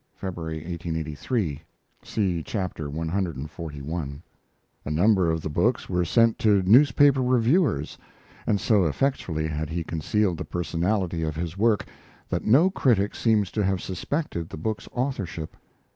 [0.15, 1.61] (February, 1883).
[2.01, 2.73] See chap.
[2.73, 4.21] cxli.]
[4.83, 7.99] A number of the books were sent to newspaper reviewers,
[8.47, 11.85] and so effectually had he concealed the personality of his work
[12.29, 15.55] that no critic seems to have suspected the book's authorship.